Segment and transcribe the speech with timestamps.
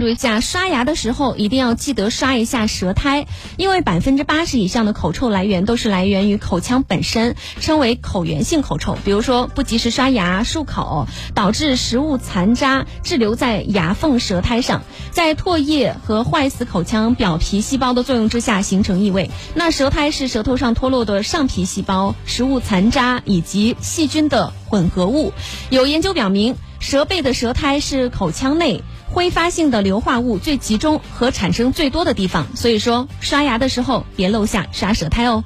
[0.00, 8.96] 注意一下，刷牙的时候一定要记得刷一下舌苔，因为百分之八十以上的口臭来源都是来源于口腔本身，称为口源性口臭。
[9.04, 19.30] 比如说不及时刷牙、漱口，导致食物残渣滞留在牙缝、舌苔上，在唾液和坏死口腔表皮细胞的作用之下形成异味。
[19.54, 25.32] 那舌苔是舌头上脱落的上皮细胞、食物残渣以及细菌的混合物。
[25.70, 28.82] 有研究表明，舌背的舌苔是口腔内。
[29.10, 35.44] 挥发性的硫化物最集中和产生最多的地方，所以说刷牙的时候别漏下刷舌苔哦。